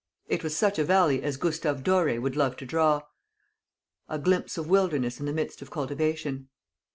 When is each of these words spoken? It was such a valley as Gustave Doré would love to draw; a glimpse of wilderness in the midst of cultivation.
It 0.27 0.43
was 0.43 0.57
such 0.57 0.79
a 0.79 0.83
valley 0.83 1.21
as 1.21 1.37
Gustave 1.37 1.83
Doré 1.83 2.19
would 2.19 2.35
love 2.35 2.57
to 2.57 2.65
draw; 2.65 3.03
a 4.09 4.17
glimpse 4.17 4.57
of 4.57 4.67
wilderness 4.67 5.19
in 5.19 5.27
the 5.27 5.31
midst 5.31 5.61
of 5.61 5.69
cultivation. 5.69 6.49